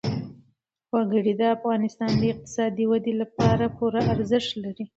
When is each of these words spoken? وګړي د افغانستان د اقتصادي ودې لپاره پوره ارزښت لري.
وګړي 0.93 1.33
د 1.37 1.43
افغانستان 1.57 2.11
د 2.17 2.21
اقتصادي 2.33 2.85
ودې 2.87 3.13
لپاره 3.21 3.65
پوره 3.77 4.01
ارزښت 4.13 4.51
لري. 4.63 4.85